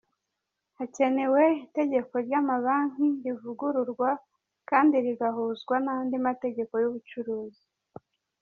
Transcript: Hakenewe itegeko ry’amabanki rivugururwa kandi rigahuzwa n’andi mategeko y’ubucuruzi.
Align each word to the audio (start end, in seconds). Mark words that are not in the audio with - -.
Hakenewe 0.77 1.43
itegeko 1.65 2.13
ry’amabanki 2.25 3.05
rivugururwa 3.23 4.09
kandi 4.69 4.95
rigahuzwa 5.05 5.75
n’andi 5.85 6.15
mategeko 6.27 6.73
y’ubucuruzi. 6.83 7.65